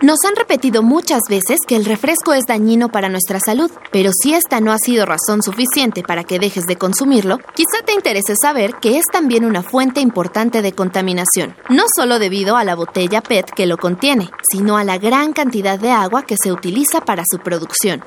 [0.00, 4.32] Nos han repetido muchas veces que el refresco es dañino para nuestra salud, pero si
[4.32, 8.74] esta no ha sido razón suficiente para que dejes de consumirlo, quizá te interese saber
[8.80, 13.50] que es también una fuente importante de contaminación, no solo debido a la botella PET
[13.50, 17.40] que lo contiene, sino a la gran cantidad de agua que se utiliza para su
[17.40, 18.04] producción.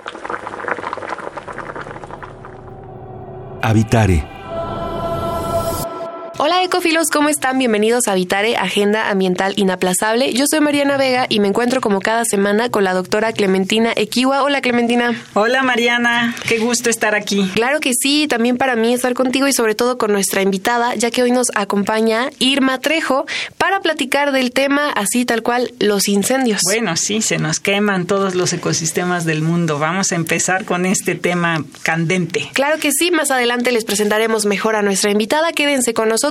[3.62, 4.41] Habitare
[6.44, 7.59] Hola ecofilos, ¿cómo están?
[7.59, 10.34] Bienvenidos a Vitare, Agenda Ambiental Inaplazable.
[10.34, 14.41] Yo soy Mariana Vega y me encuentro como cada semana con la doctora Clementina Equiwa.
[14.41, 15.14] Hola Clementina.
[15.36, 17.48] Hola Mariana, qué gusto estar aquí.
[17.54, 21.12] Claro que sí, también para mí estar contigo y sobre todo con nuestra invitada, ya
[21.12, 23.28] que hoy nos acompaña Irma Trejo
[23.59, 26.62] para platicar del tema así tal cual, los incendios.
[26.64, 29.78] Bueno, sí, se nos queman todos los ecosistemas del mundo.
[29.78, 32.50] Vamos a empezar con este tema candente.
[32.53, 35.53] Claro que sí, más adelante les presentaremos mejor a nuestra invitada.
[35.53, 36.31] Quédense con nosotros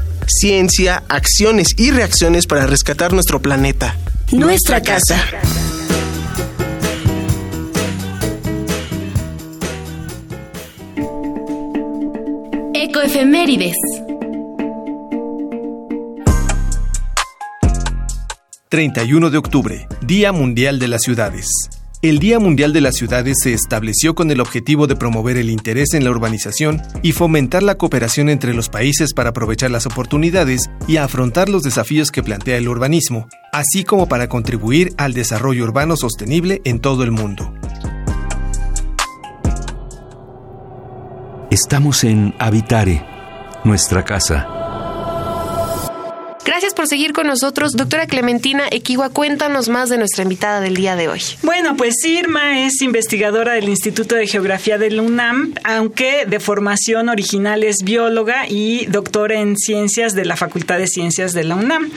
[0.31, 3.95] ciencia, acciones y reacciones para rescatar nuestro planeta.
[4.31, 5.23] Nuestra casa.
[12.73, 13.75] Ecoefemérides.
[18.69, 21.49] 31 de octubre, Día Mundial de las Ciudades.
[22.01, 25.93] El Día Mundial de las Ciudades se estableció con el objetivo de promover el interés
[25.93, 30.97] en la urbanización y fomentar la cooperación entre los países para aprovechar las oportunidades y
[30.97, 36.63] afrontar los desafíos que plantea el urbanismo, así como para contribuir al desarrollo urbano sostenible
[36.65, 37.53] en todo el mundo.
[41.51, 43.05] Estamos en Habitare,
[43.63, 44.60] nuestra casa.
[46.61, 47.71] Gracias por seguir con nosotros.
[47.71, 51.19] Doctora Clementina Equigua, cuéntanos más de nuestra invitada del día de hoy.
[51.41, 57.63] Bueno, pues Irma es investigadora del Instituto de Geografía del UNAM, aunque de formación original
[57.63, 61.89] es bióloga y doctora en ciencias de la Facultad de Ciencias de la UNAM.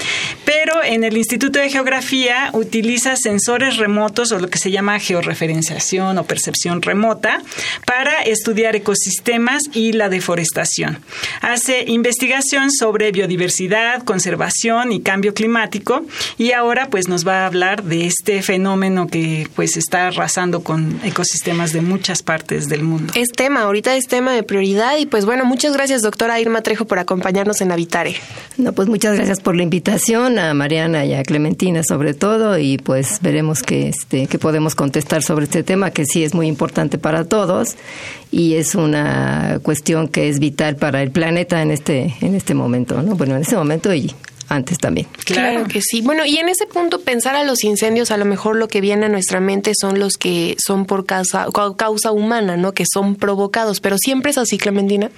[0.46, 6.16] Pero en el Instituto de Geografía utiliza sensores remotos o lo que se llama georreferenciación
[6.16, 7.42] o percepción remota
[7.84, 11.00] para estudiar ecosistemas y la deforestación.
[11.42, 14.53] Hace investigación sobre biodiversidad, conservación,
[14.90, 16.06] y cambio climático
[16.38, 21.00] y ahora pues nos va a hablar de este fenómeno que pues está arrasando con
[21.04, 23.12] ecosistemas de muchas partes del mundo.
[23.16, 26.84] Es tema, ahorita es tema de prioridad y pues bueno, muchas gracias doctora Irma Trejo
[26.84, 28.14] por acompañarnos en Habitare.
[28.56, 32.78] No, pues muchas gracias por la invitación a Mariana y a Clementina sobre todo y
[32.78, 36.96] pues veremos que este que podemos contestar sobre este tema que sí es muy importante
[36.96, 37.74] para todos
[38.30, 43.02] y es una cuestión que es vital para el planeta en este en este momento,
[43.02, 43.14] ¿no?
[43.16, 44.14] Bueno, en este momento y
[44.48, 45.06] antes también.
[45.24, 45.66] Claro.
[45.66, 46.02] que sí.
[46.02, 49.06] Bueno, y en ese punto pensar a los incendios, a lo mejor lo que viene
[49.06, 51.46] a nuestra mente son los que son por causa,
[51.76, 52.72] causa humana, ¿no?
[52.72, 55.10] Que son provocados, pero siempre es así, Clementina.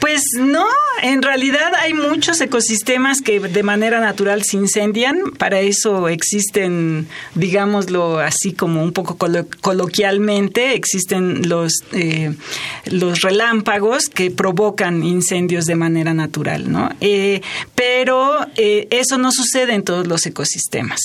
[0.00, 0.64] Pues no,
[1.02, 8.18] en realidad hay muchos ecosistemas que de manera natural se incendian, para eso existen, digámoslo
[8.18, 9.16] así como un poco
[9.60, 12.34] coloquialmente, existen los, eh,
[12.86, 16.90] los relámpagos que provocan incendios de manera natural, ¿no?
[17.00, 17.40] Eh,
[17.74, 21.00] pero eh, eso no sucede en todos los ecosistemas.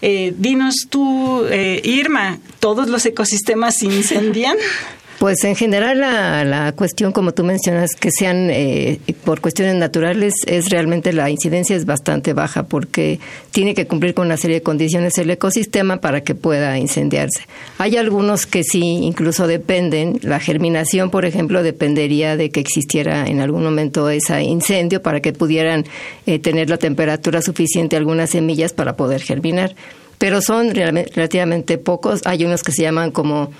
[0.00, 4.56] Eh, dinos tú, eh, Irma, ¿todos los ecosistemas se incendian?
[5.20, 10.32] Pues en general la, la, cuestión, como tú mencionas, que sean eh, por cuestiones naturales,
[10.46, 13.20] es realmente la incidencia es bastante baja porque
[13.50, 17.42] tiene que cumplir con una serie de condiciones el ecosistema para que pueda incendiarse.
[17.76, 20.18] Hay algunos que sí, incluso dependen.
[20.22, 25.34] La germinación, por ejemplo, dependería de que existiera en algún momento ese incendio para que
[25.34, 25.84] pudieran
[26.24, 29.74] eh, tener la temperatura suficiente algunas semillas para poder germinar.
[30.16, 32.22] Pero son relativamente pocos.
[32.24, 33.50] Hay unos que se llaman como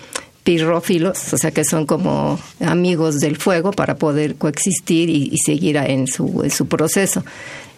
[0.45, 6.07] pirrófilos, o sea que son como amigos del fuego para poder coexistir y, seguir en
[6.07, 7.23] su, en su proceso.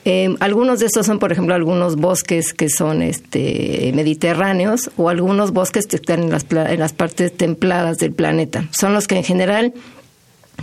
[0.05, 5.53] Eh, algunos de estos son, por ejemplo, algunos bosques que son este, mediterráneos o algunos
[5.53, 8.69] bosques que están en las, en las partes templadas del planeta.
[8.73, 9.73] Son los que en general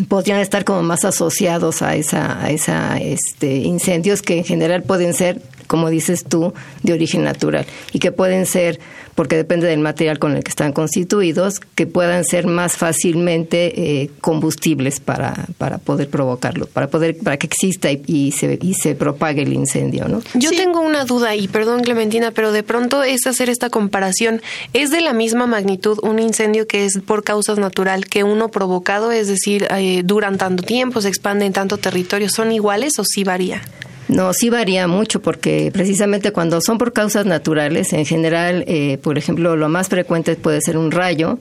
[0.07, 5.13] podrían estar como más asociados a esa, a esa este, incendios que en general pueden
[5.13, 6.51] ser como dices tú,
[6.81, 7.63] de origen natural
[7.93, 8.79] y que pueden ser,
[9.19, 14.11] porque depende del material con el que están constituidos, que puedan ser más fácilmente eh,
[14.21, 19.41] combustibles para, para poder provocarlo, para poder para que exista y, se, y se propague
[19.41, 20.21] el incendio, ¿no?
[20.35, 24.41] Yo tengo una duda y perdón Clementina, pero de pronto es hacer esta comparación.
[24.71, 29.11] ¿Es de la misma magnitud un incendio que es por causas natural que uno provocado,
[29.11, 33.25] es decir, eh, duran tanto tiempo, se expande en tanto territorio, son iguales o sí
[33.25, 33.63] varía?
[34.09, 39.19] No, sí varía mucho porque precisamente cuando son por causas naturales, en general, eh, por
[39.19, 41.37] ejemplo, lo más frecuente puede ser un rayo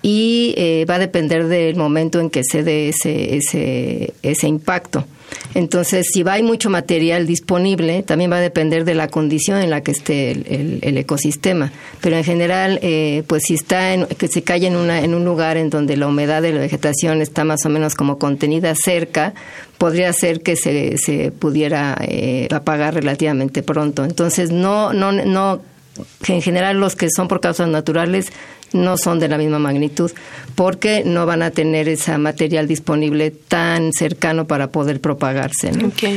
[0.00, 5.04] y eh, va a depender del momento en que se dé ese, ese, ese impacto.
[5.54, 9.82] Entonces, si hay mucho material disponible, también va a depender de la condición en la
[9.82, 11.70] que esté el, ecosistema.
[12.00, 15.24] Pero en general, eh, pues si está en, que se cae en, una, en un
[15.24, 19.34] lugar en donde la humedad de la vegetación está más o menos como contenida cerca,
[19.78, 24.04] podría ser que se, se pudiera eh, apagar relativamente pronto.
[24.04, 25.60] Entonces, no, no, no
[26.26, 28.32] en general los que son por causas naturales
[28.72, 30.10] no son de la misma magnitud,
[30.54, 35.72] porque no van a tener ese material disponible tan cercano para poder propagarse.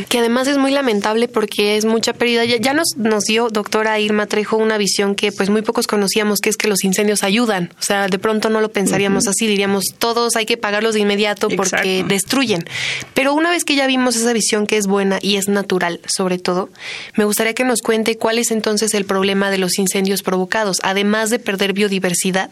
[0.10, 2.46] Que además es muy lamentable porque es mucha pérdida.
[2.46, 6.50] Ya, nos, nos dio, doctora Irma Trejo, una visión que pues muy pocos conocíamos, que
[6.50, 7.72] es que los incendios ayudan.
[7.80, 11.50] O sea, de pronto no lo pensaríamos así, diríamos, todos hay que pagarlos de inmediato
[11.50, 12.64] porque destruyen.
[13.14, 16.38] Pero una vez que ya vimos esa visión que es buena y es natural, sobre
[16.38, 16.70] todo,
[17.16, 21.30] me gustaría que nos cuente cuál es entonces el problema de los incendios provocados, además
[21.30, 22.52] de perder biodiversidad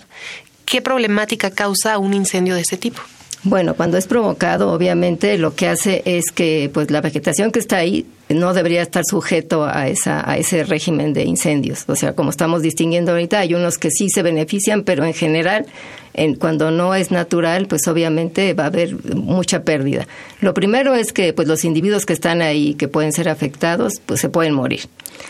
[0.65, 3.01] ¿qué problemática causa un incendio de ese tipo?
[3.43, 7.77] Bueno, cuando es provocado, obviamente lo que hace es que pues la vegetación que está
[7.77, 11.85] ahí no debería estar sujeto a esa a ese régimen de incendios.
[11.87, 15.67] O sea, como estamos distinguiendo ahorita, hay unos que sí se benefician, pero en general
[16.15, 20.07] en, cuando no es natural, pues obviamente va a haber mucha pérdida.
[20.41, 24.21] Lo primero es que pues los individuos que están ahí que pueden ser afectados, pues
[24.21, 24.81] se pueden morir.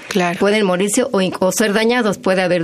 [0.08, 0.40] Claro.
[0.40, 2.64] Pueden morirse o, ser dañados, puede haber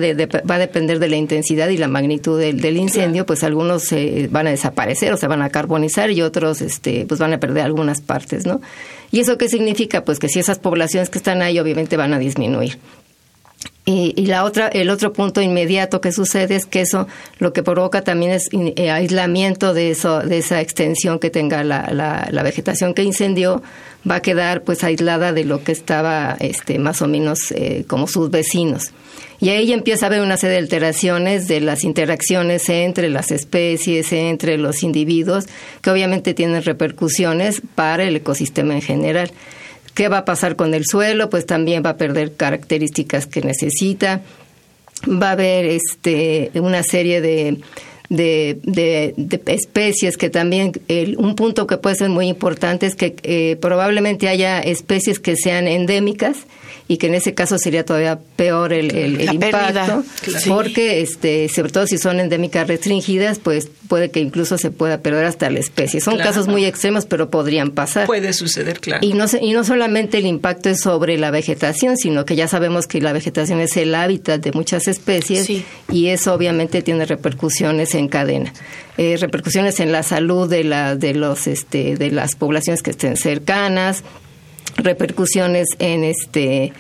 [0.49, 4.47] va a depender de la intensidad y la magnitud del, incendio, pues algunos se van
[4.47, 8.01] a desaparecer o se van a carbonizar y otros este pues van a perder algunas
[8.01, 8.61] partes, ¿no?
[9.11, 10.05] ¿Y eso qué significa?
[10.05, 12.77] Pues que si esas poblaciones que están ahí obviamente van a disminuir.
[13.83, 17.07] Y, la otra, el otro punto inmediato que sucede es que eso
[17.39, 21.89] lo que provoca también es eh, aislamiento de eso, de esa extensión que tenga la,
[21.91, 23.63] la, vegetación que incendió,
[24.09, 28.07] va a quedar pues aislada de lo que estaba este, más o menos eh, como
[28.07, 28.91] sus vecinos.
[29.39, 34.13] Y ahí empieza a haber una serie de alteraciones de las interacciones entre las especies,
[34.13, 35.45] entre los individuos,
[35.81, 39.31] que obviamente tienen repercusiones para el ecosistema en general.
[39.93, 41.29] ¿Qué va a pasar con el suelo?
[41.29, 44.21] Pues también va a perder características que necesita.
[45.07, 47.61] Va a haber este, una serie de,
[48.09, 49.13] de,
[49.47, 50.73] especies que también,
[51.17, 55.67] un punto que puede ser muy importante es que eh, probablemente haya especies que sean
[55.67, 56.45] endémicas
[56.87, 60.03] y que en ese caso sería todavía peor el, el, impacto,
[60.47, 65.25] porque este, sobre todo si son endémicas restringidas, pues puede que incluso se pueda perder
[65.25, 66.01] hasta la especie.
[66.01, 68.07] Son casos muy extremos, pero podrían pasar.
[68.07, 69.05] Puede suceder, claro.
[69.05, 72.87] Y no, y no solamente el impacto es sobre la vegetación, sino que ya sabemos
[72.87, 75.49] que la vegetación es el hábitat de muchas especies
[75.91, 78.53] y eso obviamente tiene repercusiones en cadena.
[78.97, 83.17] Eh, repercusiones en la salud de, la, de, los, este, de las poblaciones que estén
[83.17, 84.03] cercanas,
[84.77, 86.73] repercusiones en este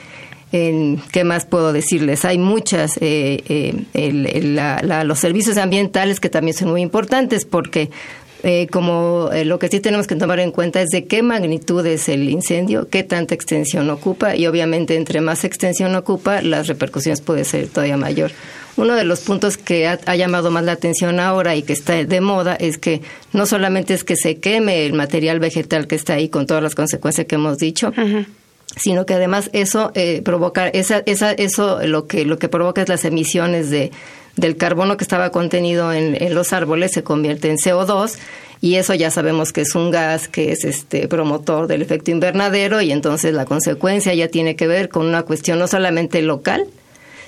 [0.53, 6.71] en qué más puedo decirles hay muchas eh, eh, los servicios ambientales que también son
[6.71, 7.89] muy importantes porque
[8.43, 12.09] eh, como lo que sí tenemos que tomar en cuenta es de qué magnitud es
[12.09, 17.45] el incendio, qué tanta extensión ocupa y obviamente entre más extensión ocupa, las repercusiones pueden
[17.45, 18.31] ser todavía mayor.
[18.77, 22.21] Uno de los puntos que ha, llamado más la atención ahora y que está de
[22.21, 23.01] moda es que
[23.33, 26.73] no solamente es que se queme el material vegetal que está ahí con todas las
[26.73, 27.93] consecuencias que hemos dicho,
[28.77, 32.89] sino que además eso eh, provoca esa, esa, eso lo que lo que provoca es
[32.89, 33.91] las emisiones de
[34.37, 38.17] del carbono que estaba contenido en, en los árboles se convierte en CO2
[38.61, 42.79] y eso ya sabemos que es un gas que es este promotor del efecto invernadero
[42.81, 46.67] y entonces la consecuencia ya tiene que ver con una cuestión no solamente local,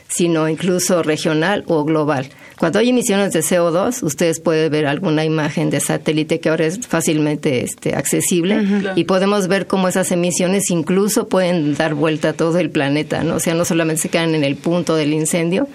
[0.07, 2.29] sino incluso regional o global.
[2.60, 6.79] Cuando hay emisiones de CO2, ustedes pueden ver alguna imagen de satélite que ahora es
[6.88, 12.60] fácilmente este, accesible y podemos ver cómo esas emisiones incluso pueden dar vuelta a todo
[12.60, 13.36] el planeta, ¿no?
[13.36, 15.67] O sea, no solamente se quedan en el punto del incendio,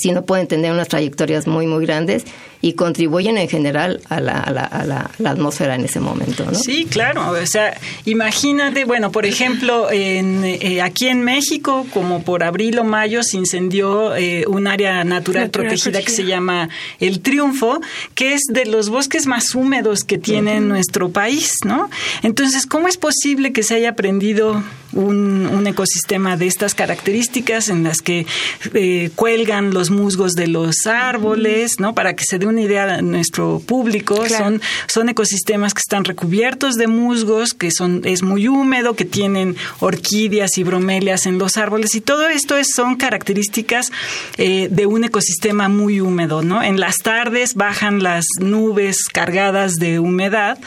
[0.00, 2.24] sino pueden tener unas trayectorias muy, muy grandes
[2.62, 6.44] y contribuyen en general a la, a la, a la, atmósfera en ese momento.
[6.44, 6.54] ¿no?
[6.54, 7.32] Sí, claro.
[7.32, 12.84] O sea, imagínate, bueno, por ejemplo, en, eh, aquí en México, como por abril o
[12.84, 16.68] mayo, se incendió eh, un área natural, protegida, que se llama
[17.00, 17.80] El Triunfo,
[18.14, 21.90] que es de los bosques más húmedos que tiene nuestro país, ¿no?
[22.22, 27.84] Entonces, ¿cómo es posible que se haya prendido un, un ecosistema de estas características en
[27.84, 28.26] las que
[28.74, 31.94] eh, cuelgan los musgos de los árboles, ¿no?
[31.94, 36.76] Para que se dé una idea a nuestro público, son, son ecosistemas que están recubiertos
[36.76, 41.94] de musgos, que son, es muy húmedo, que tienen orquídeas y bromelias en los árboles,
[41.94, 43.90] y todo esto es, son características
[44.38, 46.62] eh, de un ecosistema muy húmedo, ¿no?
[46.62, 50.58] En las tardes bajan las nubes cargadas de humedad,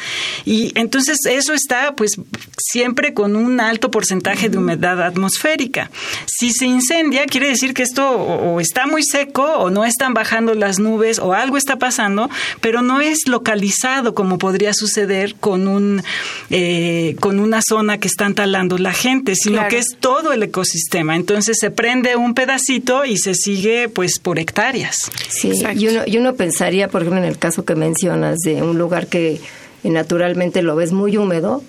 [0.45, 2.11] y entonces eso está, pues,
[2.57, 5.91] siempre con un alto porcentaje de humedad atmosférica.
[6.25, 10.53] Si se incendia, quiere decir que esto o, está muy seco o no están bajando
[10.53, 12.29] las nubes o algo está pasando,
[12.61, 16.03] pero no es localizado como podría suceder con un
[16.49, 21.15] eh, con una zona que están talando la gente, sino que es todo el ecosistema.
[21.15, 25.11] Entonces se prende un pedacito y se sigue pues por hectáreas.
[25.29, 28.77] Sí, y uno, y uno pensaría, por ejemplo, en el caso que mencionas de un
[28.77, 29.39] lugar que
[29.83, 31.63] naturalmente lo ves muy húmedo,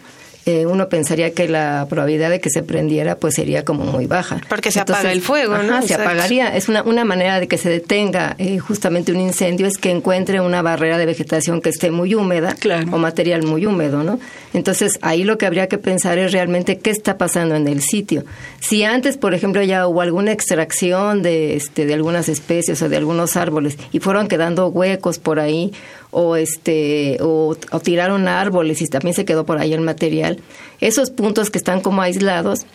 [0.46, 4.40] eh, uno pensaría que la probabilidad de que se prendiera pues sería como muy baja.
[4.48, 5.82] Porque se apaga el fuego, ¿no?
[5.82, 6.56] se apagaría.
[6.56, 10.40] Es una, una manera de que se detenga eh, justamente un incendio es que encuentre
[10.40, 12.54] una barrera de vegetación que esté muy húmeda
[12.92, 14.20] o material muy húmedo, ¿no?
[14.54, 18.24] Entonces ahí lo que habría que pensar es realmente qué está pasando en el sitio.
[18.60, 22.96] Si antes, por ejemplo, ya hubo alguna extracción de, este, de algunas especies o de
[22.96, 25.72] algunos árboles y fueron quedando huecos por ahí
[26.10, 30.35] o este o, tiraron árboles y también se quedó por ahí el material.
[30.80, 32.66] Esos puntos que están como aislados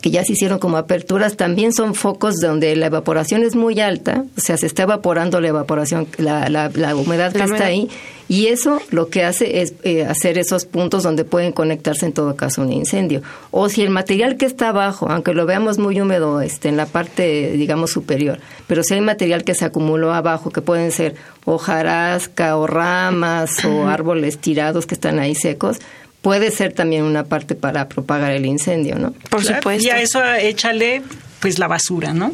[0.00, 4.24] que ya se hicieron como aperturas, también son focos donde la evaporación es muy alta,
[4.36, 7.88] o sea, se está evaporando la evaporación, la, la, humedad que está ahí,
[8.28, 12.36] y eso lo que hace es eh, hacer esos puntos donde pueden conectarse en todo
[12.36, 13.22] caso un incendio.
[13.50, 16.86] O si el material que está abajo, aunque lo veamos muy húmedo este, en la
[16.86, 22.56] parte, digamos, superior, pero si hay material que se acumuló abajo, que pueden ser hojarasca
[22.56, 25.78] o ramas o árboles tirados que están ahí secos,
[26.24, 29.12] puede ser también una parte para propagar el incendio, ¿no?
[29.28, 29.86] Por supuesto.
[29.86, 31.02] Y a eso échale
[31.38, 32.32] pues la basura, ¿no?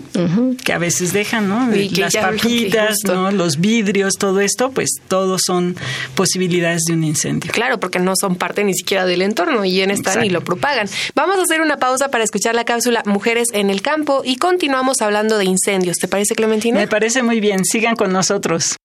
[0.64, 1.68] Que a veces dejan, ¿no?
[1.96, 3.32] Las papitas, ¿no?
[3.32, 5.74] Los vidrios, todo esto, pues todos son
[6.14, 7.50] posibilidades de un incendio.
[7.50, 10.88] Claro, porque no son parte ni siquiera del entorno y en están y lo propagan.
[11.16, 15.02] Vamos a hacer una pausa para escuchar la cápsula Mujeres en el campo y continuamos
[15.02, 15.96] hablando de incendios.
[15.96, 16.78] ¿Te parece, Clementina?
[16.78, 17.64] Me parece muy bien.
[17.64, 18.76] Sigan con nosotros.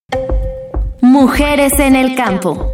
[1.02, 2.72] Mujeres en el campo.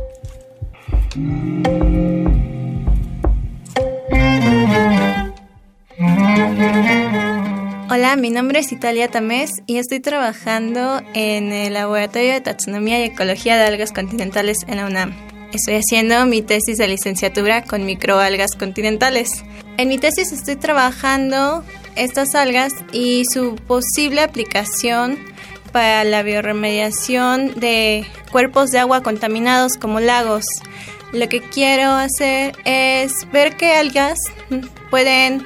[7.89, 13.09] Hola, mi nombre es Italia Tamés y estoy trabajando en el Laboratorio de Taxonomía y
[13.09, 15.13] Ecología de Algas Continentales en la UNAM.
[15.53, 19.43] Estoy haciendo mi tesis de licenciatura con microalgas continentales.
[19.77, 21.63] En mi tesis estoy trabajando
[21.95, 25.17] estas algas y su posible aplicación
[25.71, 30.45] para la bioremediación de cuerpos de agua contaminados como lagos.
[31.11, 34.19] Lo que quiero hacer es ver qué algas
[34.89, 35.43] pueden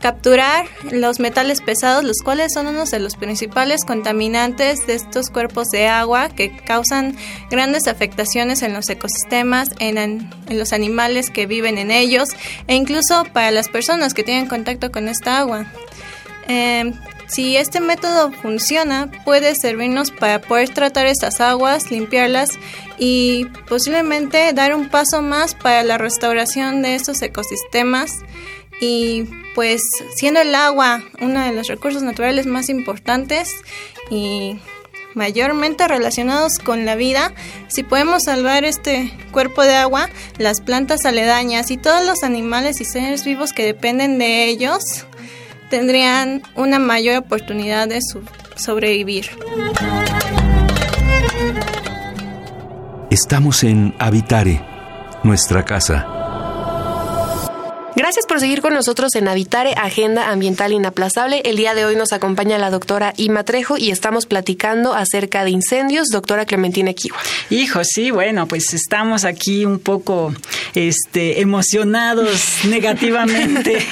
[0.00, 5.68] capturar los metales pesados, los cuales son uno de los principales contaminantes de estos cuerpos
[5.68, 7.16] de agua que causan
[7.50, 12.28] grandes afectaciones en los ecosistemas, en, los animales que viven en ellos
[12.66, 15.66] e incluso para las personas que tienen contacto con esta agua.
[16.46, 16.94] Em,
[17.26, 22.50] si este método funciona, puede servirnos para poder tratar estas aguas, limpiarlas
[22.98, 28.20] y posiblemente dar un paso más para la restauración de estos ecosistemas
[28.80, 29.24] y
[29.58, 29.82] pues
[30.14, 33.56] siendo el agua uno de los recursos naturales más importantes
[34.08, 34.56] y
[35.14, 37.32] mayormente relacionados con la vida,
[37.66, 42.84] si podemos salvar este cuerpo de agua, las plantas aledañas y todos los animales y
[42.84, 45.06] seres vivos que dependen de ellos
[45.70, 47.98] tendrían una mayor oportunidad de
[48.54, 49.26] sobrevivir.
[53.10, 54.64] Estamos en Habitare,
[55.24, 56.27] nuestra casa
[57.98, 61.42] Gracias por seguir con nosotros en Habitare, Agenda Ambiental Inaplazable.
[61.44, 65.50] El día de hoy nos acompaña la doctora Ima Trejo y estamos platicando acerca de
[65.50, 66.06] incendios.
[66.12, 67.18] Doctora Clementina Kiwa.
[67.50, 70.32] Hijo, sí, bueno, pues estamos aquí un poco
[70.76, 73.84] este, emocionados negativamente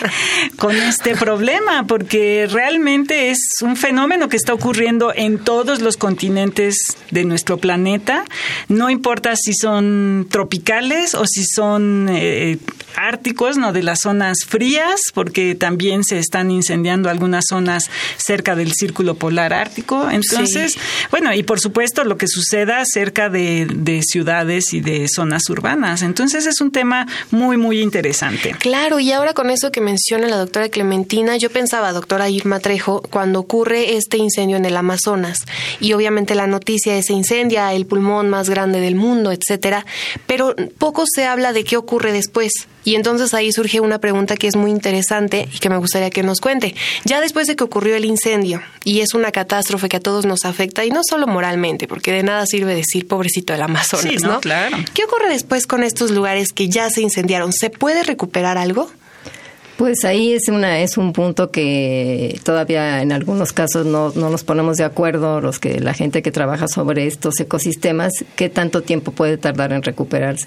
[0.54, 6.76] con este problema, porque realmente es un fenómeno que está ocurriendo en todos los continentes
[7.10, 8.24] de nuestro planeta.
[8.68, 12.58] No importa si son tropicales o si son eh,
[12.96, 18.72] árticos, no de las zonas frías, porque también se están incendiando algunas zonas cerca del
[18.72, 20.10] círculo polar ártico.
[20.10, 20.74] Entonces,
[21.10, 26.02] bueno, y por supuesto lo que suceda cerca de, de ciudades y de zonas urbanas.
[26.02, 28.54] Entonces es un tema muy, muy interesante.
[28.58, 33.02] Claro, y ahora con eso que menciona la doctora Clementina, yo pensaba, doctora Irma Trejo,
[33.02, 35.38] cuando ocurre este incendio en el Amazonas,
[35.80, 39.86] y obviamente la noticia es se incendia el pulmón más grande del mundo, etcétera,
[40.26, 42.52] pero poco se habla de qué ocurre después.
[42.86, 46.22] Y entonces ahí surge una pregunta que es muy interesante y que me gustaría que
[46.22, 46.76] nos cuente.
[47.04, 50.44] Ya después de que ocurrió el incendio, y es una catástrofe que a todos nos
[50.44, 54.40] afecta, y no solo moralmente, porque de nada sirve decir pobrecito del Amazonas, ¿no?
[54.40, 54.76] Claro.
[54.94, 57.52] ¿Qué ocurre después con estos lugares que ya se incendiaron?
[57.52, 58.88] ¿Se puede recuperar algo?
[59.76, 64.44] Pues ahí es una es un punto que todavía en algunos casos no, no nos
[64.44, 69.10] ponemos de acuerdo los que la gente que trabaja sobre estos ecosistemas qué tanto tiempo
[69.10, 70.46] puede tardar en recuperarse.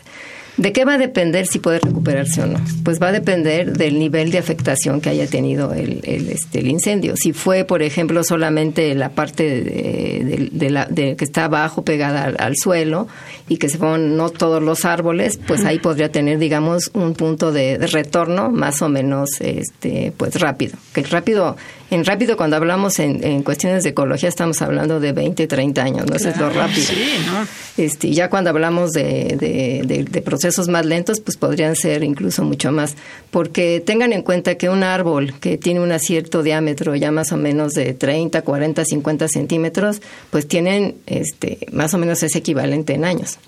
[0.59, 2.59] ¿De qué va a depender si puede recuperarse o no?
[2.83, 6.67] Pues va a depender del nivel de afectación que haya tenido el, el, este, el
[6.67, 7.15] incendio.
[7.15, 12.57] Si fue, por ejemplo, solamente la parte de, de, la, que está abajo pegada al,
[12.57, 13.07] suelo
[13.49, 17.51] y que se fueron no todos los árboles, pues ahí podría tener, digamos, un punto
[17.51, 20.77] de, de retorno más o menos este, pues rápido.
[20.93, 21.57] Que rápido
[21.91, 26.05] en rápido, cuando hablamos en, en, cuestiones de ecología, estamos hablando de 20, 30 años,
[26.05, 26.15] ¿no?
[26.15, 26.85] Eso es lo rápido.
[26.85, 27.47] Sí, ¿no?
[27.83, 32.43] Este, ya cuando hablamos de, de, de, de, procesos más lentos, pues podrían ser incluso
[32.43, 32.95] mucho más.
[33.31, 37.37] Porque tengan en cuenta que un árbol que tiene un cierto diámetro, ya más o
[37.37, 43.03] menos de 30, 40, 50 centímetros, pues tienen este, más o menos ese equivalente en
[43.03, 43.38] años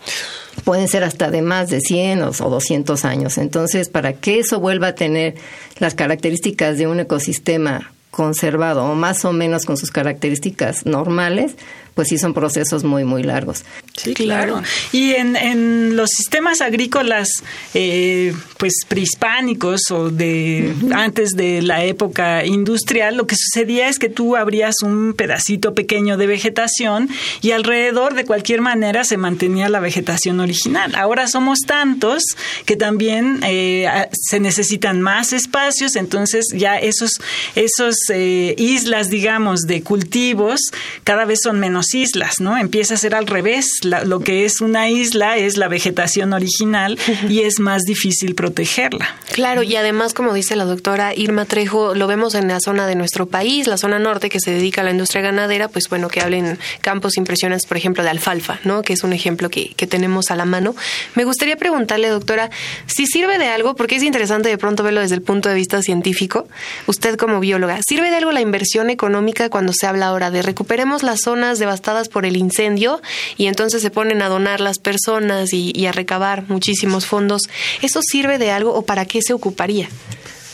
[0.63, 3.38] pueden ser hasta de más de 100 o 200 años.
[3.38, 5.36] Entonces, para que eso vuelva a tener
[5.79, 11.55] las características de un ecosistema conservado o más o menos con sus características normales,
[11.93, 13.63] pues sí son procesos muy, muy largos.
[13.98, 14.62] Sí, claro.
[14.91, 17.29] Y en, en los sistemas agrícolas,
[17.74, 20.95] eh, pues prehispánicos o de uh -huh.
[20.95, 26.17] antes de la época industrial, lo que sucedía es que tú abrías un pedacito pequeño
[26.17, 27.10] de vegetación
[27.41, 30.95] y alrededor de cualquier manera se mantenía la vegetación original.
[30.95, 32.24] Ahora somos tantos
[32.65, 37.12] que también eh, se necesitan más espacios, entonces ya esos,
[37.55, 40.60] esos eh, islas, digamos, de cultivos
[41.03, 42.58] cada vez son menos islas, ¿no?
[42.58, 43.68] Empieza a ser al revés.
[43.84, 46.98] La, lo que es una isla es la vegetación original
[47.30, 49.16] y es más difícil protegerla.
[49.34, 52.96] Claro, y además, como dice la doctora Irma Trejo, lo vemos en la zona de
[52.96, 56.22] nuestro país, la zona norte que se dedica a la industria ganadera, pues bueno, que
[56.22, 58.82] hablen campos impresionantes, por ejemplo, de alfalfa, ¿no?
[58.82, 60.76] Que es un ejemplo que, que tenemos a la mano.
[61.15, 62.50] Me gustaría preguntarle, doctora,
[62.86, 65.82] si sirve de algo, porque es interesante de pronto verlo desde el punto de vista
[65.82, 66.48] científico,
[66.88, 71.04] usted como bióloga, ¿sirve de algo la inversión económica cuando se habla ahora de recuperemos
[71.04, 73.01] las zonas de devastadas por el incendio
[73.38, 77.43] y entonces se ponen a donar las personas y, y a recabar muchísimos fondos.
[77.81, 79.88] ¿Eso sirve de algo o para qué se ocuparía?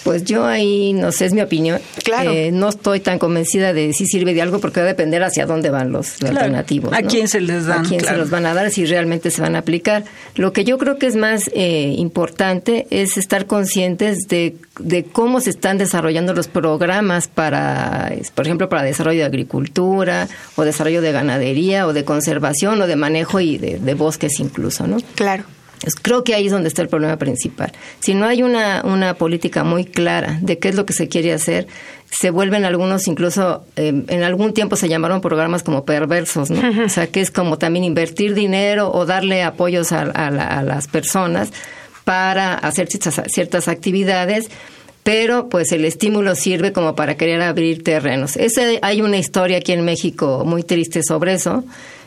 [0.08, 1.82] Pues yo ahí, no sé, es mi opinión.
[2.02, 2.32] Claro.
[2.32, 5.46] Eh, no estoy tan convencida de si sirve de algo porque va a depender hacia
[5.46, 6.38] dónde van los claro.
[6.38, 6.94] alternativos.
[6.94, 7.86] ¿A quién se les dan?
[7.86, 8.16] ¿A quién claro.
[8.16, 8.72] se los van a dar?
[8.72, 10.06] Si realmente se van a aplicar.
[10.36, 15.42] Lo que yo creo que es más eh, importante es estar conscientes de, de, cómo
[15.42, 21.12] se están desarrollando los programas para, por ejemplo, para desarrollo de agricultura o desarrollo de
[21.12, 25.00] ganadería o de conservación o de manejo y de, de bosques incluso, ¿no?
[25.16, 25.44] Claro.
[26.02, 27.72] Creo que ahí es donde está el problema principal.
[28.00, 31.34] Si no hay una, una política muy clara de qué es lo que se quiere
[31.34, 31.68] hacer,
[32.10, 36.86] se vuelven algunos incluso, eh, en algún tiempo se llamaron programas como perversos, ¿no?
[36.86, 40.64] O sea, que es como también invertir dinero o darle apoyos a, a, la, a
[40.64, 41.52] las personas
[42.04, 44.50] para hacer ciertas, ciertas actividades
[45.08, 48.36] pero pues el estímulo sirve como para querer abrir terrenos.
[48.36, 51.64] Ese, hay una historia aquí en México muy triste sobre eso.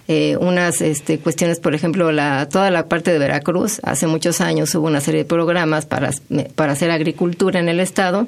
[0.08, 4.74] Eh, unas este, cuestiones, por ejemplo, la, toda la parte de Veracruz, hace muchos años
[4.74, 6.10] hubo una serie de programas para,
[6.56, 8.26] para hacer agricultura en el estado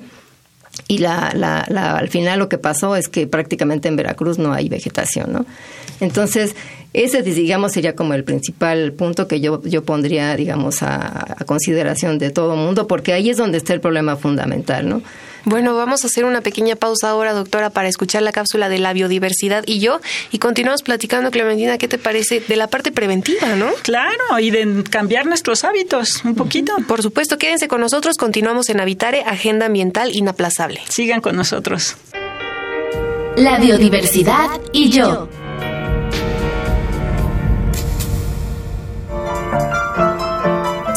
[0.88, 4.68] y la, la, al final lo que pasó es que prácticamente en Veracruz no hay
[4.68, 5.46] vegetación, ¿no?
[6.00, 6.56] Entonces,
[6.92, 12.30] ese, digamos, sería como el principal punto que yo, yo pondría, digamos, a, consideración de
[12.30, 15.02] todo mundo, porque ahí es donde está el problema fundamental, ¿no?
[15.44, 18.92] Bueno, vamos a hacer una pequeña pausa ahora, doctora, para escuchar la cápsula de la
[18.92, 20.00] biodiversidad y yo,
[20.30, 23.70] y continuamos platicando, Clementina, ¿qué te parece de la parte preventiva, no?
[23.82, 26.74] Claro, y de cambiar nuestros hábitos un poquito.
[26.86, 30.80] Por supuesto, quédense con nosotros, continuamos en Habitare, Agenda Ambiental Inaplazable.
[30.88, 31.96] Sigan con nosotros.
[33.36, 35.28] La biodiversidad y yo.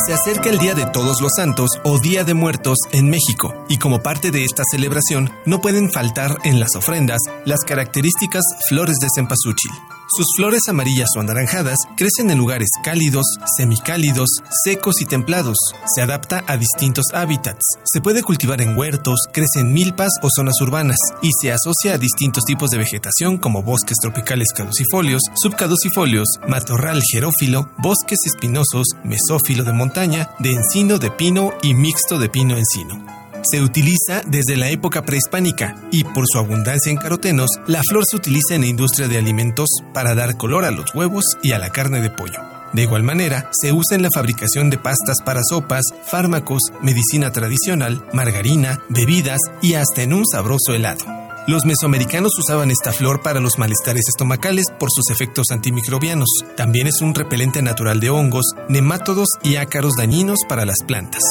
[0.05, 3.79] Se acerca el Día de Todos los Santos o Día de Muertos en México y
[3.79, 9.07] como parte de esta celebración no pueden faltar en las ofrendas las características flores de
[9.15, 9.71] cempasúchil.
[10.07, 13.25] Sus flores amarillas o anaranjadas crecen en lugares cálidos,
[13.57, 14.29] semicálidos,
[14.63, 15.57] secos y templados.
[15.93, 17.65] Se adapta a distintos hábitats.
[17.83, 21.97] Se puede cultivar en huertos, crece en milpas o zonas urbanas y se asocia a
[21.97, 29.73] distintos tipos de vegetación como bosques tropicales caducifolios, subcaducifolios, matorral jerófilo, bosques espinosos, mesófilo de
[29.73, 33.24] montaña, de encino de pino y mixto de pino-encino.
[33.51, 38.15] Se utiliza desde la época prehispánica y por su abundancia en carotenos, la flor se
[38.15, 41.69] utiliza en la industria de alimentos para dar color a los huevos y a la
[41.69, 42.41] carne de pollo.
[42.73, 48.03] De igual manera, se usa en la fabricación de pastas para sopas, fármacos, medicina tradicional,
[48.13, 51.05] margarina, bebidas y hasta en un sabroso helado.
[51.47, 56.29] Los mesoamericanos usaban esta flor para los malestares estomacales por sus efectos antimicrobianos.
[56.57, 61.21] También es un repelente natural de hongos, nemátodos y ácaros dañinos para las plantas.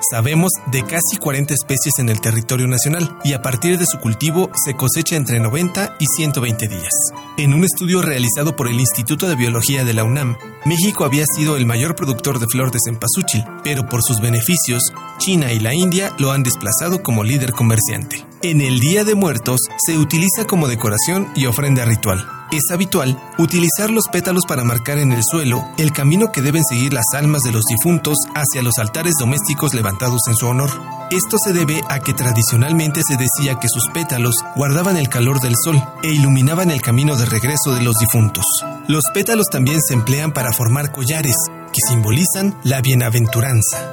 [0.00, 4.50] Sabemos de casi 40 especies en el territorio nacional y a partir de su cultivo
[4.54, 6.92] se cosecha entre 90 y 120 días.
[7.36, 11.56] En un estudio realizado por el Instituto de Biología de la UNAM, México había sido
[11.56, 16.14] el mayor productor de flor de cempasúchil, pero por sus beneficios, China y la India
[16.18, 18.24] lo han desplazado como líder comerciante.
[18.42, 22.37] En el Día de Muertos se utiliza como decoración y ofrenda ritual.
[22.50, 26.94] Es habitual utilizar los pétalos para marcar en el suelo el camino que deben seguir
[26.94, 30.70] las almas de los difuntos hacia los altares domésticos levantados en su honor.
[31.10, 35.52] Esto se debe a que tradicionalmente se decía que sus pétalos guardaban el calor del
[35.62, 38.46] sol e iluminaban el camino de regreso de los difuntos.
[38.86, 41.36] Los pétalos también se emplean para formar collares,
[41.70, 43.92] que simbolizan la bienaventuranza.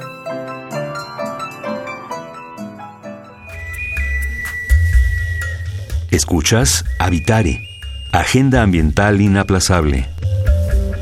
[6.10, 7.75] Escuchas Habitare
[8.16, 10.15] Agenda Ambiental Inaplazable.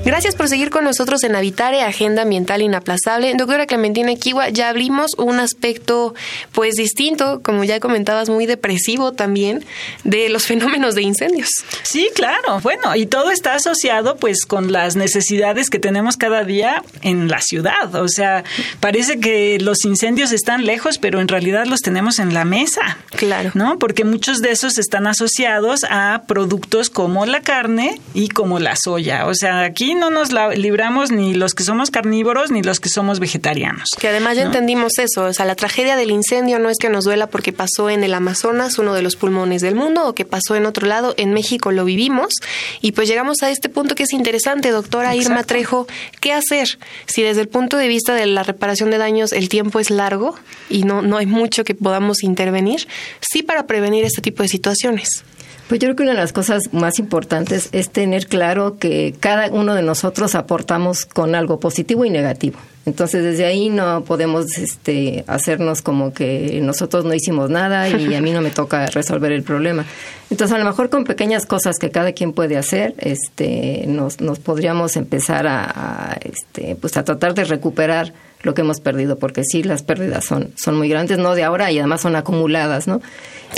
[0.04, 3.32] Gracias por seguir con nosotros en Habitare, Agenda Ambiental Inaplazable.
[3.36, 6.14] Doctora Clementina Kiwa, ya abrimos un aspecto
[6.52, 9.64] pues distinto, como ya comentabas, muy depresivo también,
[10.04, 11.48] de los fenómenos de incendios.
[11.84, 12.60] Sí, claro.
[12.62, 17.40] Bueno, y todo está asociado pues con las necesidades que tenemos cada día en la
[17.40, 17.94] ciudad.
[17.94, 18.44] O sea,
[18.80, 22.98] parece que los incendios están lejos, pero en realidad los tenemos en la mesa.
[23.16, 23.52] Claro.
[23.54, 23.78] ¿No?
[23.78, 29.26] Porque muchos de esos están asociados a productos como la carne y como la soya.
[29.26, 33.20] O sea, aquí no nos libramos ni los que somos carnívoros ni los que somos
[33.20, 33.90] vegetarianos.
[33.98, 37.04] Que además ya entendimos eso, o sea, la tragedia del incendio no es que nos
[37.04, 40.56] duela porque pasó en el Amazonas, uno de los pulmones del mundo, o que pasó
[40.56, 42.34] en otro lado, en México lo vivimos,
[42.80, 45.86] y pues llegamos a este punto que es interesante, doctora Irma Trejo,
[46.20, 49.80] ¿qué hacer si desde el punto de vista de la reparación de daños el tiempo
[49.80, 50.36] es largo
[50.68, 52.86] y no, no hay mucho que podamos intervenir?
[53.20, 55.24] Sí para prevenir este tipo de situaciones.
[55.68, 59.48] Pues yo creo que una de las cosas más importantes es tener claro que cada
[59.48, 62.58] uno de nosotros aportamos con algo positivo y negativo.
[62.86, 68.20] Entonces desde ahí no podemos este, hacernos como que nosotros no hicimos nada y a
[68.20, 69.86] mí no me toca resolver el problema.
[70.30, 74.38] Entonces a lo mejor con pequeñas cosas que cada quien puede hacer, este, nos, nos
[74.38, 78.12] podríamos empezar a, este, pues a tratar de recuperar
[78.44, 81.72] lo que hemos perdido, porque sí, las pérdidas son, son muy grandes, no de ahora
[81.72, 83.00] y además son acumuladas, ¿no?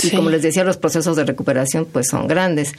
[0.03, 2.73] Y como les decía, los procesos de recuperación pues son grandes.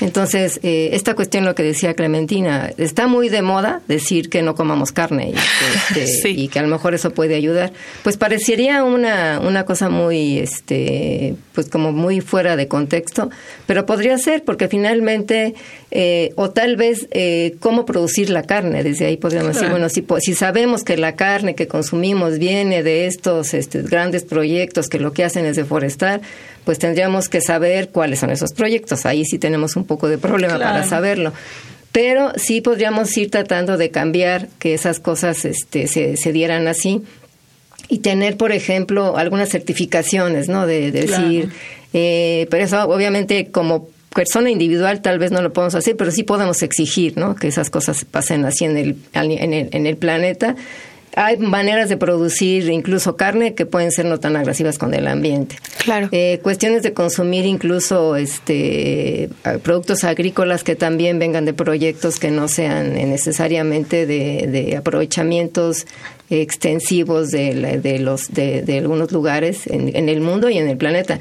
[0.00, 4.54] Entonces, eh, esta cuestión, lo que decía Clementina, está muy de moda decir que no
[4.54, 7.72] comamos carne y que, este, y que a lo mejor eso puede ayudar.
[8.02, 13.30] Pues parecería una, una cosa muy, este, pues como muy fuera de contexto,
[13.66, 15.54] pero podría ser porque finalmente,
[15.90, 20.04] eh, o tal vez eh, cómo producir la carne, desde ahí podríamos decir, bueno, si,
[20.20, 25.12] si sabemos que la carne que consumimos viene de estos este, grandes proyectos que lo
[25.12, 26.20] que hacen es deforestar,
[26.64, 29.06] pues tendríamos que saber cuáles son esos proyectos.
[29.06, 31.32] Ahí sí tenemos un poco de problema para saberlo.
[31.92, 37.02] Pero sí podríamos ir tratando de cambiar que esas cosas este, se, se dieran así
[37.88, 40.66] y tener, por ejemplo, algunas certificaciones, ¿no?
[40.66, 41.50] De, decir,
[41.92, 46.22] eh, pero eso obviamente como persona individual tal vez no lo podemos hacer, pero sí
[46.22, 47.34] podemos exigir, ¿no?
[47.34, 50.56] Que esas cosas pasen así en el, en el, en el planeta
[51.14, 55.56] hay maneras de producir incluso carne que pueden ser no tan agresivas con el ambiente.
[55.84, 56.08] Claro.
[56.12, 59.28] Eh, cuestiones de consumir incluso este
[59.62, 65.86] productos agrícolas que también vengan de proyectos que no sean necesariamente de, de aprovechamientos
[66.30, 70.78] extensivos de, de los de, de, algunos lugares en, en, el mundo y en el
[70.78, 71.18] planeta.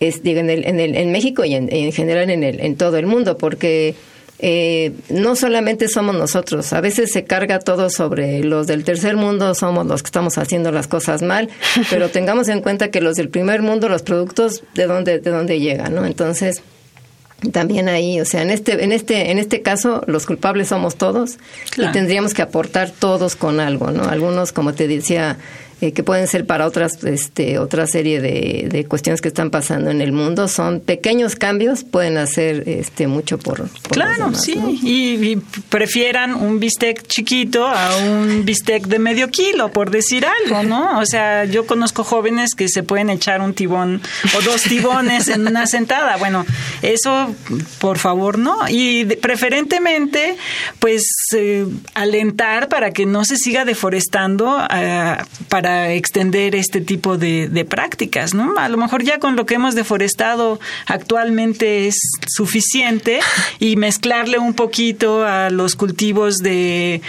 [0.00, 2.76] Es, digo, en, el, en, el, en México y en, en general en, el, en
[2.76, 3.94] todo el mundo, porque
[4.44, 9.54] eh, no solamente somos nosotros, a veces se carga todo sobre los del tercer mundo,
[9.54, 11.48] somos los que estamos haciendo las cosas mal,
[11.90, 15.60] pero tengamos en cuenta que los del primer mundo, los productos, de dónde, de dónde
[15.60, 16.04] llegan, ¿no?
[16.04, 16.60] Entonces,
[17.52, 21.38] también ahí, o sea, en este, en este, en este caso, los culpables somos todos
[21.70, 21.90] claro.
[21.90, 24.04] y tendríamos que aportar todos con algo, ¿no?
[24.04, 25.38] Algunos, como te decía,
[25.82, 29.90] eh, que pueden ser para otras, este, otra serie de, de, cuestiones que están pasando
[29.90, 30.46] en el mundo.
[30.46, 35.36] Son pequeños cambios, pueden hacer este, mucho por, Claro, sí, y,
[35.70, 41.00] prefieran un bistec chiquito a un bistec de medio kilo, por decir algo, ¿no?
[41.00, 44.00] O sea, yo conozco jóvenes que se pueden echar un tibón
[44.38, 46.16] o dos tibones en una sentada.
[46.16, 46.46] Bueno,
[46.82, 47.34] eso,
[47.80, 48.68] por favor, no.
[48.68, 50.36] Y preferentemente,
[50.78, 51.02] pues,
[51.36, 58.34] eh, alentar para que no se siga deforestando uh, para extender este tipo de, prácticas,
[58.34, 58.54] ¿no?
[58.58, 63.20] A lo mejor ya con lo que hemos deforestado actualmente es suficiente
[63.58, 67.00] y mezclarle un poquito a los cultivos de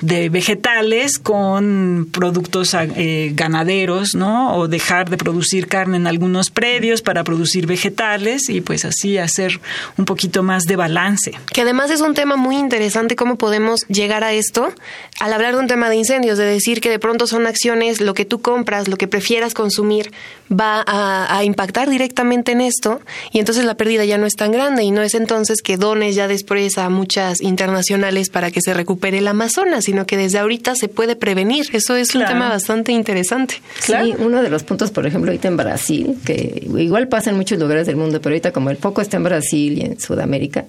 [0.00, 4.56] de vegetales con productos eh, ganaderos, ¿no?
[4.56, 9.60] O dejar de producir carne en algunos predios para producir vegetales y pues así hacer
[9.96, 11.32] un poquito más de balance.
[11.52, 14.72] Que además es un tema muy interesante cómo podemos llegar a esto
[15.20, 18.14] al hablar de un tema de incendios, de decir que de pronto son acciones, lo
[18.14, 20.12] que tú compras, lo que prefieras consumir
[20.50, 23.00] va a, a impactar directamente en esto
[23.32, 26.14] y entonces la pérdida ya no es tan grande y no es entonces que dones
[26.14, 30.76] ya después a muchas internacionales para que se recupere el Amazonas, sino que desde ahorita
[30.76, 31.66] se puede prevenir.
[31.72, 33.60] Eso es un tema bastante interesante.
[33.80, 37.58] Sí, uno de los puntos, por ejemplo, ahorita en Brasil, que igual pasa en muchos
[37.58, 40.66] lugares del mundo, pero ahorita como el foco está en Brasil y en Sudamérica,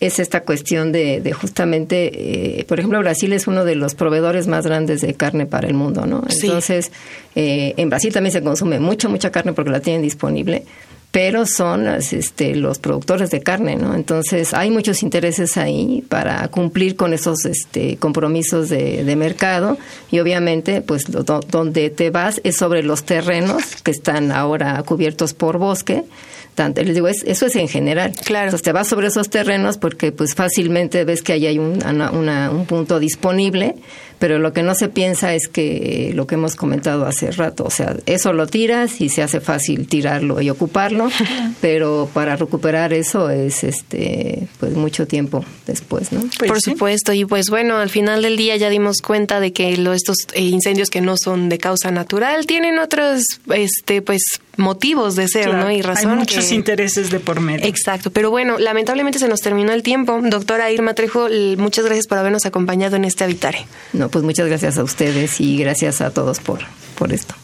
[0.00, 4.66] es esta cuestión de, justamente, eh, por ejemplo, Brasil es uno de los proveedores más
[4.66, 6.24] grandes de carne para el mundo, ¿no?
[6.28, 6.90] Entonces,
[7.36, 10.64] eh, en Brasil también se consume mucha, mucha carne porque la tienen disponible,
[11.16, 13.94] pero son este, los productores de carne, ¿no?
[13.94, 19.78] Entonces hay muchos intereses ahí para cumplir con esos este, compromisos de, de mercado
[20.10, 25.56] y obviamente pues donde te vas es sobre los terrenos que están ahora cubiertos por
[25.56, 26.04] bosque
[26.56, 28.12] tanto, les digo, eso es en general.
[28.24, 28.46] Claro.
[28.46, 32.66] Entonces te vas sobre esos terrenos porque pues fácilmente ves que ahí hay un, un
[32.66, 33.76] punto disponible,
[34.18, 37.70] pero lo que no se piensa es que lo que hemos comentado hace rato, o
[37.70, 41.08] sea, eso lo tiras y se hace fácil tirarlo y ocuparlo,
[41.60, 46.20] pero para recuperar eso es este pues mucho tiempo después, ¿no?
[46.38, 49.76] Pues Por supuesto, y pues bueno, al final del día ya dimos cuenta de que
[49.76, 54.22] lo, estos eh, incendios que no son de causa natural tienen otros este pues
[54.56, 55.70] motivos de ser, ¿no?
[55.70, 56.12] Y razón.
[56.12, 57.66] Hay muchos intereses de por medio.
[57.66, 60.18] Exacto, pero bueno, lamentablemente se nos terminó el tiempo.
[60.22, 63.66] Doctora Irma Trejo, muchas gracias por habernos acompañado en este Habitare.
[63.92, 66.60] No, pues muchas gracias a ustedes y gracias a todos por,
[66.98, 67.34] por esto.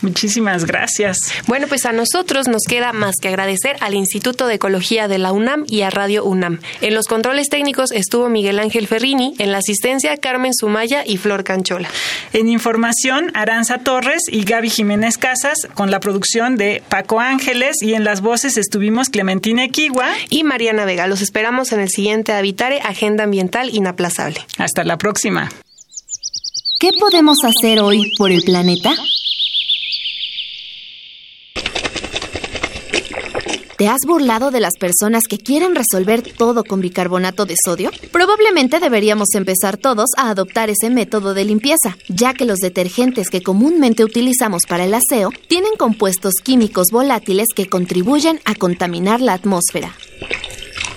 [0.00, 1.18] Muchísimas gracias.
[1.46, 5.32] Bueno, pues a nosotros nos queda más que agradecer al Instituto de Ecología de la
[5.32, 6.60] UNAM y a Radio UNAM.
[6.80, 11.44] En los controles técnicos estuvo Miguel Ángel Ferrini, en la asistencia Carmen Sumaya y Flor
[11.44, 11.88] Canchola.
[12.32, 17.94] En información, Aranza Torres y Gaby Jiménez Casas, con la producción de Paco Ángeles y
[17.94, 21.06] en las voces estuvimos Clementina Equigua y Mariana Vega.
[21.06, 24.40] Los esperamos en el siguiente Habitare Agenda Ambiental Inaplazable.
[24.58, 25.50] Hasta la próxima.
[26.78, 28.94] ¿Qué podemos hacer hoy por el planeta?
[33.78, 37.90] ¿Te has burlado de las personas que quieren resolver todo con bicarbonato de sodio?
[38.12, 43.42] Probablemente deberíamos empezar todos a adoptar ese método de limpieza, ya que los detergentes que
[43.42, 49.94] comúnmente utilizamos para el aseo tienen compuestos químicos volátiles que contribuyen a contaminar la atmósfera.